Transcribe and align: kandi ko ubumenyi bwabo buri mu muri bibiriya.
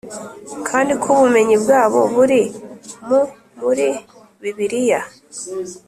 kandi 0.67 0.91
ko 1.01 1.07
ubumenyi 1.15 1.55
bwabo 1.63 1.99
buri 2.15 2.41
mu 3.07 3.19
muri 3.61 3.87
bibiriya. 4.41 5.01